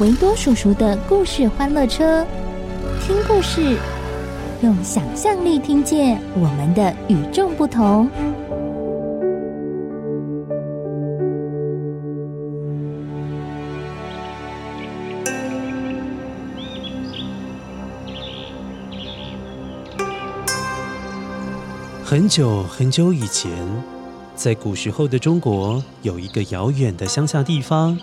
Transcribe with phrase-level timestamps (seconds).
[0.00, 2.26] 维多叔叔的故事欢乐车，
[3.02, 3.76] 听故事，
[4.62, 8.08] 用想象力听见我们的与众不同。
[22.02, 23.50] 很久很久以前。
[24.34, 27.98] 在古时候的中国，有一个遥远的乡下地方，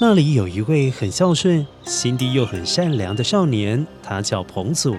[0.00, 4.94] 那里有一位很孝顺、心地又很善良的少年，他叫彭祖。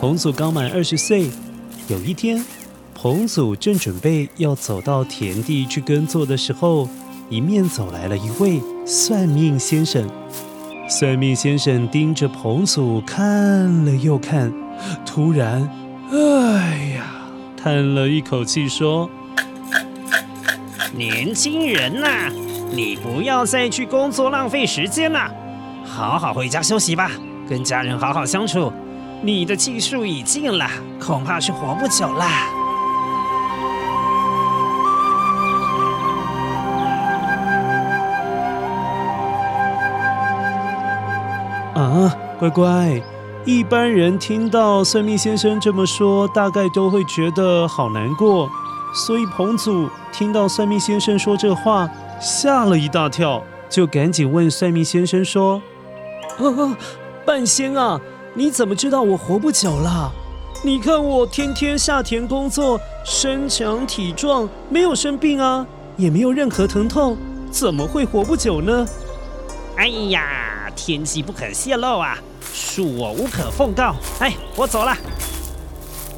[0.00, 1.28] 彭祖刚满二十岁，
[1.88, 2.42] 有一天，
[2.94, 6.88] 彭祖正准备要走到田地去耕作的时候，
[7.28, 10.08] 迎面走来了一位算命先生。
[10.88, 14.52] 算命先生盯着彭祖看了又看，
[15.04, 15.70] 突然，
[16.10, 19.08] 哎呀，叹了一口气说。
[20.96, 22.30] 年轻人呐、
[22.74, 25.30] 你不要再去工作浪费时间了，
[25.84, 27.08] 好好回家休息吧，
[27.48, 28.72] 跟家人好好相处。
[29.22, 30.66] 你的气数已尽了，
[31.00, 32.24] 恐怕是活不久了。
[41.74, 43.00] 啊，乖乖，
[43.44, 48.50] 一般人听到算命先生这么说，大概都会觉得好难过。
[48.94, 51.88] 所以彭祖听到算命先生说这话，
[52.24, 55.60] 吓了一大跳，就赶紧问算命先生说
[56.40, 56.78] ：“啊啊，
[57.26, 58.00] 半仙啊，
[58.32, 60.10] 你怎么知道我活不久了？
[60.62, 65.66] 你看我天天下田工作，身强体壮，没有生病啊，
[65.98, 67.14] 也没有任何疼痛，
[67.50, 68.86] 怎么会活不久呢？”
[69.76, 72.16] 哎呀，天机不可泄露啊，
[72.54, 73.96] 恕我无可奉告。
[74.20, 74.96] 哎，我走了。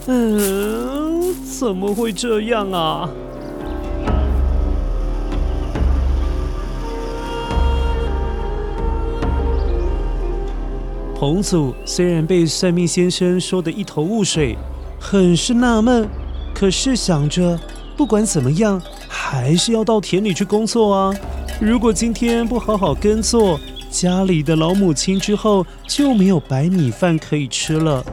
[0.07, 3.11] 嗯，怎么会这样啊？
[11.19, 14.55] 彭祖虽然被算命先生说得一头雾水，
[15.01, 16.07] 很是纳闷，
[16.55, 17.59] 可是想着
[17.97, 21.15] 不管怎么样，还是要到田里去工作啊。
[21.59, 23.59] 如果今天不好好耕作，
[23.91, 28.05] 家里的老母亲之后就没有白米饭可以吃了。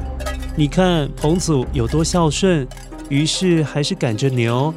[0.55, 2.65] 你看彭祖有多孝顺，
[3.09, 4.73] 于是还是赶着牛，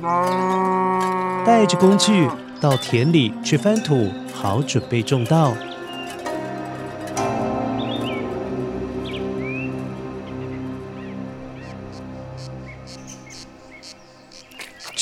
[1.46, 2.28] 带着工具
[2.60, 5.52] 到田里去翻土，好准备种稻。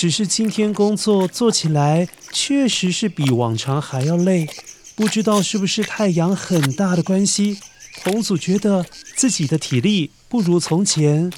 [0.05, 4.47] 只是今天工作做起来确实是比往常还要累，
[4.95, 7.59] 不知道是不是太阳很大的关系，
[8.03, 8.85] 彭祖觉得
[9.17, 10.11] 自己的体力。
[10.29, 11.33] 不如从前，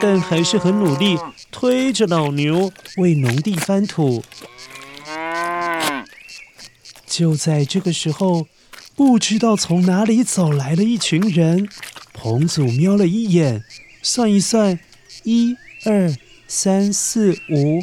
[0.00, 1.16] 但还是很努力
[1.52, 4.24] 推着老牛为农地翻土。
[7.06, 8.48] 就在这个时候，
[8.96, 11.68] 不知道从哪里走来了一群人。
[12.12, 13.62] 彭祖瞄了一眼，
[14.02, 14.80] 算一算，
[15.22, 16.12] 一、二、
[16.56, 17.82] 三、四、五、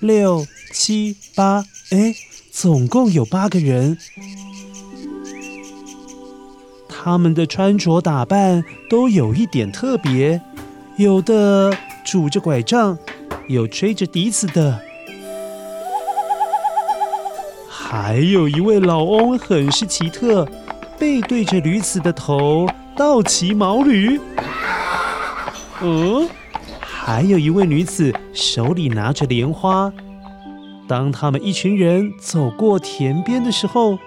[0.00, 2.14] 六、七、八，哎，
[2.52, 3.98] 总共有八个人。
[6.88, 10.40] 他们的穿着打扮都有一点特别，
[10.96, 12.96] 有的拄着拐杖，
[13.48, 14.80] 有吹着笛子的，
[17.68, 20.48] 还有一位老翁很是奇特，
[21.00, 24.20] 背对着驴子的头，倒骑毛驴。
[25.82, 26.28] 嗯，
[27.04, 29.92] 还有一位女子手里拿着莲花。
[30.88, 33.98] 当他们一群人走过田边的时候，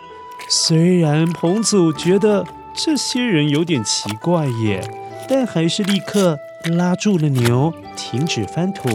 [0.50, 2.44] 虽然彭祖觉得。
[2.80, 4.88] 这些人有点奇怪耶，
[5.28, 6.38] 但还是立刻
[6.76, 8.88] 拉住了牛，停止翻土。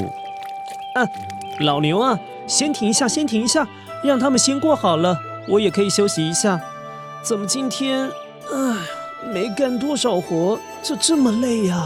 [0.95, 1.03] 啊，
[1.59, 2.17] 老牛啊，
[2.47, 3.67] 先停一下，先停一下，
[4.05, 5.19] 让他们先过好了。
[5.49, 6.61] 我也可以休息一下。
[7.25, 8.09] 怎么今天，
[8.53, 8.77] 唉，
[9.35, 11.83] 没干多少活，就这么累呀？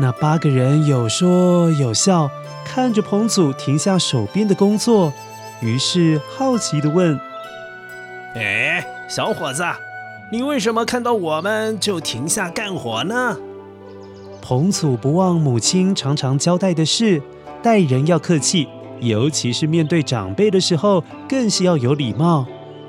[0.00, 2.30] 那八个人有说有笑，
[2.64, 5.12] 看着彭祖停下手边的工作，
[5.60, 7.20] 于是好奇地问
[8.34, 9.62] ：“哎，小伙子，
[10.32, 13.36] 你为什么看到我们就停下干活呢？”
[14.40, 17.22] 彭祖不忘母亲常常交代的事，
[17.62, 18.66] 待人要客气，
[19.00, 22.46] 尤其是面对长辈的时候，更是要有礼貌。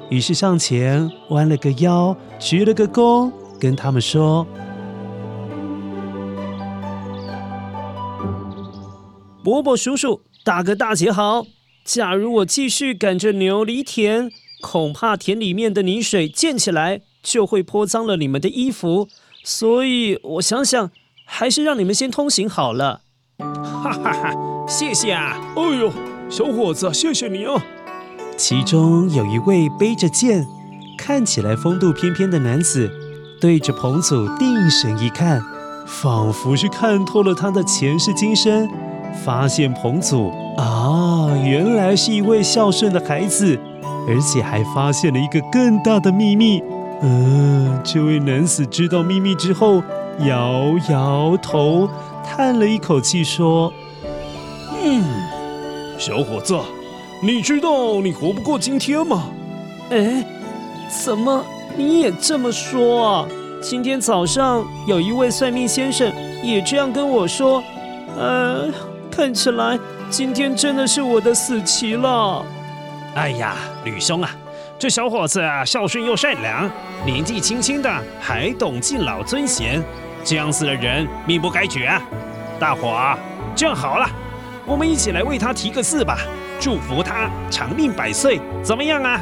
[0.09, 3.29] 于是上前弯了个腰，鞠了个躬，
[3.59, 4.47] 跟他们说。
[9.43, 11.47] 伯伯、叔叔、大哥、大姐好！
[11.83, 14.29] 假如我继续赶着牛犁田，
[14.61, 19.07] 恐怕田里面的泥水溅起来，就会泼脏了你们的衣服。
[19.43, 20.91] 所以我想想，
[21.25, 23.01] 还是让你们先通行好了。
[23.39, 24.35] 哈哈哈！
[24.67, 25.41] 谢谢啊！
[25.55, 25.91] 哎呦，
[26.29, 27.65] 小伙子，谢谢你啊！
[28.37, 30.45] 其中有一位背着剑、
[30.99, 32.91] 看起来风度翩翩的男子，
[33.41, 35.43] 对着彭祖定神一看，
[35.87, 38.69] 仿佛是看透了他的前世今生。
[39.13, 43.57] 发现彭祖啊，原来是一位孝顺的孩子，
[44.07, 46.61] 而且还发现了一个更大的秘密。
[47.01, 49.83] 嗯、呃，这位男子知道秘密之后，
[50.19, 51.89] 摇摇头，
[52.23, 53.71] 叹了一口气，说
[54.83, 55.03] ：“嗯，
[55.97, 56.57] 小伙子，
[57.23, 59.23] 你知道你活不过今天吗？”
[59.89, 60.23] 哎，
[61.03, 61.43] 怎么
[61.75, 63.27] 你也这么说啊？
[63.61, 66.11] 今天早上有一位算命先生
[66.43, 67.63] 也这样跟我说。
[68.17, 68.71] 呃。
[69.11, 69.77] 看起来
[70.09, 72.43] 今天真的是我的死期了。
[73.13, 74.31] 哎呀，吕兄啊，
[74.79, 76.71] 这小伙子啊，孝顺又善良，
[77.05, 77.91] 年纪轻轻的
[78.21, 79.83] 还懂敬老尊贤，
[80.23, 82.01] 这样子的人命不该绝啊！
[82.57, 83.17] 大伙儿，
[83.53, 84.09] 这样好了，
[84.65, 86.17] 我们一起来为他提个字吧，
[86.59, 89.19] 祝福他长命百岁，怎么样啊？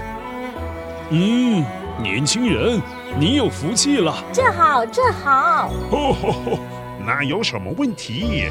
[1.10, 1.66] 嗯，
[1.98, 2.80] 年轻人，
[3.18, 4.24] 你有福气了。
[4.32, 5.72] 这好，这好。
[5.90, 6.60] 哦吼吼，
[7.04, 8.50] 那有什么问题？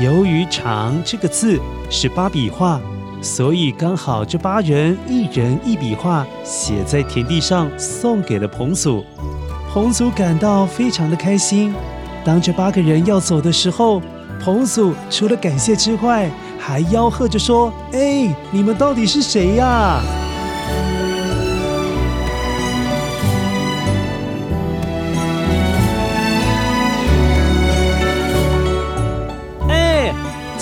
[0.00, 1.56] 由于“长”这个字
[1.88, 2.80] 是八笔画，
[3.22, 9.04] 所以刚好这八人一人一笔画写在田地上，送给了彭祖。
[9.72, 11.72] 彭祖感到非常的开心。
[12.24, 14.02] 当这八个人要走的时候，
[14.42, 20.00] 彭祖除了感谢之外，还吆喝着说：“哎，你们到底是谁呀？”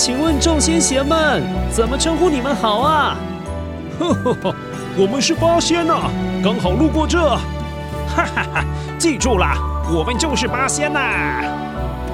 [0.05, 1.41] 请问众仙贤们，
[1.71, 3.17] 怎么称呼你们好啊？
[4.01, 4.55] 呵呵呵，
[4.99, 6.11] 我们是八仙呐，
[6.43, 7.21] 刚好路过这。
[7.21, 8.65] 哈哈哈，
[8.99, 9.47] 记住了，
[9.95, 10.99] 我们就是八仙呐。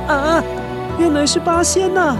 [0.07, 0.45] 啊，
[0.99, 2.15] 原来是八仙呐！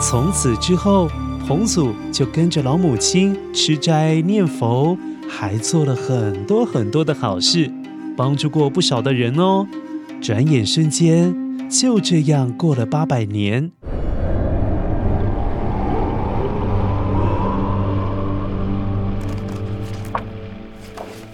[0.00, 1.10] 从此之后，
[1.46, 4.96] 彭祖就跟着老母亲吃斋念佛，
[5.28, 7.70] 还做了很多很多的好事。
[8.16, 9.66] 帮助过不少的人哦，
[10.20, 11.34] 转眼瞬间
[11.68, 13.70] 就这样过了八百年。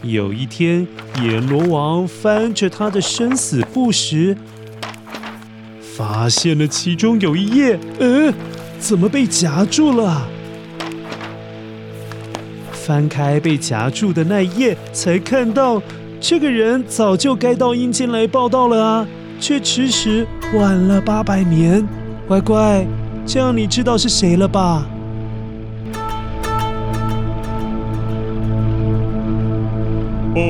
[0.02, 0.86] 有一天，
[1.20, 4.36] 阎罗王翻着他的生死簿时，
[5.80, 8.32] 发现了其中有一页，嗯，
[8.78, 10.28] 怎么被夹住了？
[12.70, 15.82] 翻开被夹住的那一页，才看到。
[16.28, 19.06] 这个人早就该到阴间来报到了啊，
[19.38, 21.86] 却迟迟晚了八百年。
[22.26, 22.84] 乖乖，
[23.24, 24.84] 这样你知道是谁了吧？
[30.34, 30.40] 哎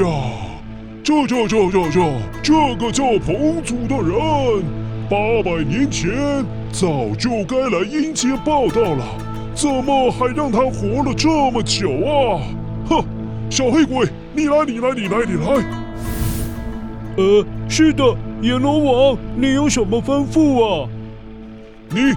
[0.00, 0.08] 呀，
[1.04, 2.00] 这这这这这，
[2.42, 4.64] 这个叫彭祖的人，
[5.10, 6.10] 八百年前
[6.72, 9.04] 早就该来阴间报到了，
[9.54, 12.40] 怎么还让他活了这么久啊？
[12.88, 13.04] 哼，
[13.50, 14.08] 小黑鬼！
[14.40, 15.64] 你来，你来，你来，你来。
[17.18, 18.02] 呃，是的，
[18.40, 18.78] 阎罗
[19.10, 20.88] 王，你有什么吩咐啊？
[21.90, 22.14] 你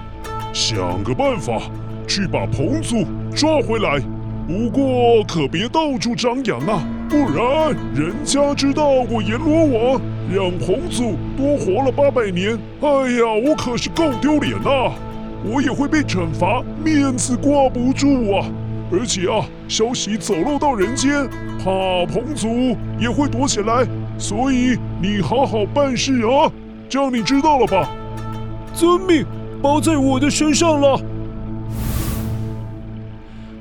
[0.54, 1.60] 想个办法
[2.08, 3.04] 去把彭祖
[3.36, 4.00] 抓回来，
[4.48, 10.00] 不过可别到处张扬啊，不然人家知道我阎罗王
[10.32, 14.90] 让彭祖多活了八百年，哎呀，我可是够丢脸呐，
[15.44, 18.46] 我也会被惩罚，面子挂不住啊。
[18.90, 21.26] 而且啊，消息走漏到人间，
[21.58, 23.86] 怕彭祖也会躲起来，
[24.18, 26.50] 所以你好好办事啊，
[26.88, 27.88] 这样你知道了吧？
[28.74, 29.24] 遵命，
[29.62, 31.00] 包在我的身上了。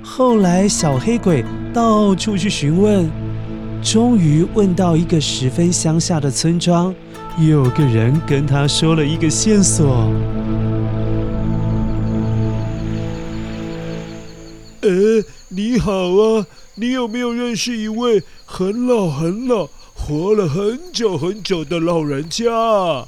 [0.03, 1.43] 后来小黑鬼
[1.73, 3.09] 到处去询问，
[3.81, 6.93] 终于问到一个十分乡下的村庄，
[7.39, 10.07] 有个人跟他说了一个线索。
[14.81, 14.89] 呃，
[15.55, 23.05] 你好啊，你有没有认识一位很老很老、活了很久很久的老人家？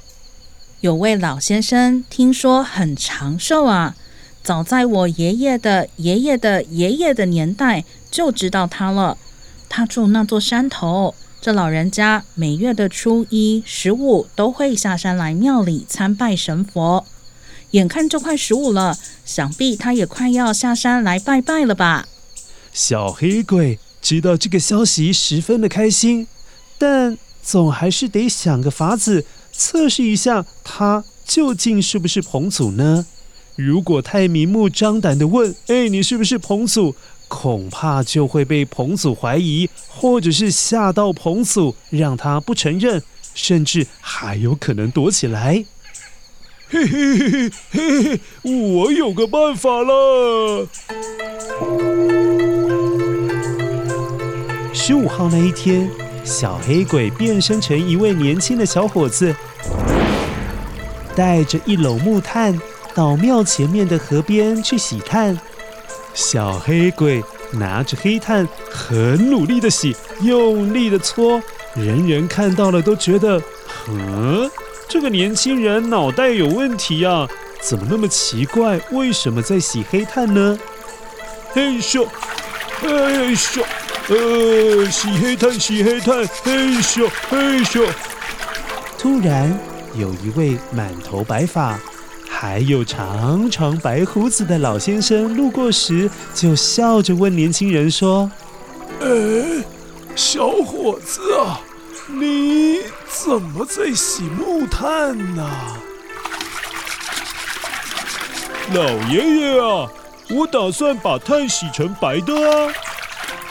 [0.81, 3.95] 有位老先生，听说很长寿啊。
[4.43, 9.17] 早在我爷爷的爷爷的爷爷的年代就知道他了。
[9.67, 17.07] 他住那座山头，这老人家每月的初一、十五都会下山来庙里参拜神佛。
[17.71, 22.07] 眼看就快十五了，想必他也快要下山来拜拜了吧？
[22.75, 26.27] 小黑鬼知道这个消息，十分的开心，
[26.77, 33.05] 但总还是得想个法子测试一下他究竟是不是彭祖呢？
[33.55, 36.93] 如果太明目张胆的问：“哎，你是不是彭祖？”
[37.29, 43.01] 恐怕就会被彭祖怀疑，或者是吓到彭祖，让他不承认，
[43.33, 45.63] 甚至还有可能躲起来。
[46.67, 50.67] 嘿嘿嘿嘿嘿嘿，我有个办法了。
[54.87, 55.89] 十五号那一天，
[56.23, 59.35] 小黑鬼变身成一位年轻的小伙子，
[61.15, 62.55] 带着一篓木炭。
[62.93, 65.35] 到庙前面的河边去洗炭，
[66.13, 67.23] 小黑鬼
[67.53, 71.41] 拿着黑炭，很努力的洗，用力的搓，
[71.73, 73.41] 人人看到了都觉得，
[73.89, 74.47] 嗯，
[74.87, 77.27] 这个年轻人脑袋有问题呀，
[77.59, 78.79] 怎么那么奇怪？
[78.91, 80.59] 为什么在洗黑炭呢？
[81.53, 82.05] 嘿咻，
[82.79, 83.63] 嘿咻，
[84.07, 87.87] 呃，洗黑炭，洗黑炭，嘿咻，嘿咻。
[88.99, 89.59] 突然，
[89.95, 91.79] 有一位满头白发。
[92.29, 98.29] 还有长长白胡子的老先生路过时，就笑着问年轻人说
[99.01, 99.63] ：“哎，
[100.15, 101.59] 小伙子啊，
[102.07, 105.49] 你怎么在洗木炭呢？”
[108.71, 109.89] 老爷爷啊，
[110.29, 112.71] 我打算把炭洗成白的啊！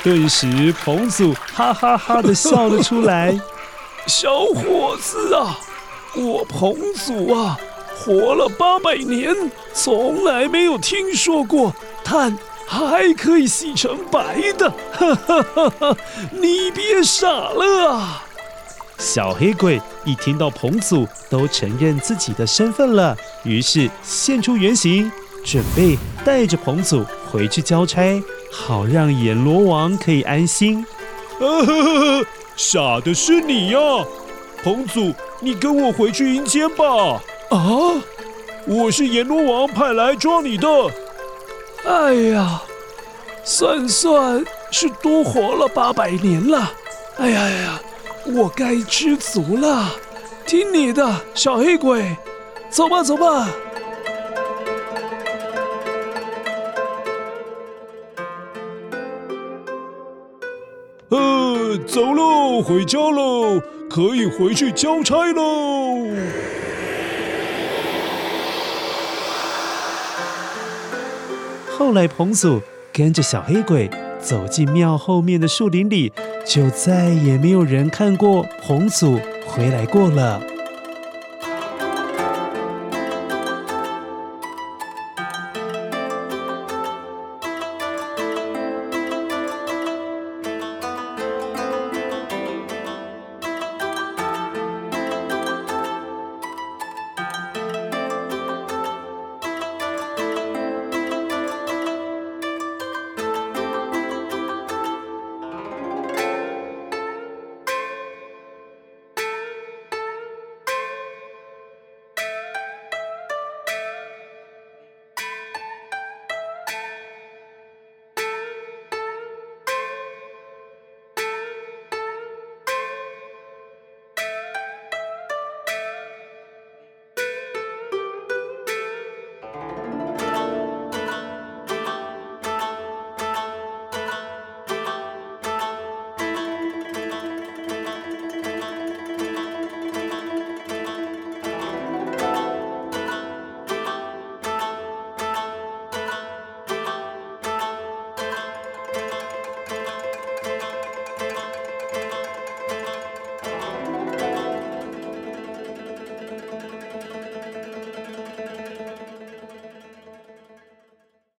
[0.05, 3.35] 顿时，彭祖哈哈哈的笑了出来。
[4.07, 5.59] 小伙子啊，
[6.15, 7.59] 我彭祖啊。
[7.97, 9.33] 活了八百年，
[9.73, 11.73] 从来没有听说过
[12.05, 14.69] 碳还可以洗成白的。
[14.93, 15.97] 哈哈哈哈！
[16.33, 18.23] 你别傻了啊！
[18.99, 25.11] 小黑鬼一听到彭祖都承认自己的身份了，于是现出原形，
[25.43, 28.23] 准备带着彭祖回去交差，
[28.57, 30.87] 好让阎罗王可以安心。
[31.41, 33.79] 呃呵呵呵，傻的是你呀，
[34.63, 36.85] 彭祖，你跟我回去阴间吧。
[37.51, 38.01] 啊！
[38.67, 40.69] 我是阎罗王派来抓你的。
[41.85, 42.63] 哎呀，
[43.43, 46.73] 算算是多活了八百年了。
[47.19, 47.81] 哎呀呀，
[48.25, 49.91] 我该知足了。
[50.47, 52.17] 听你的，小黑鬼，
[52.71, 53.49] 走吧走吧。
[61.87, 63.61] 走喽，回家喽，
[63.91, 66.07] 可以回去交差喽。
[71.76, 72.61] 后来，彭祖
[72.93, 76.12] 跟着小黑鬼走进庙后面的树林里，
[76.47, 80.41] 就再也没有人看过彭祖回来过了。